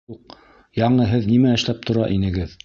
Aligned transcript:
Юҡ, 0.11 0.37
яңы 0.79 1.05
һеҙ 1.11 1.27
нимә 1.33 1.53
эшләп 1.59 1.85
тора 1.91 2.09
инегеҙ? 2.17 2.59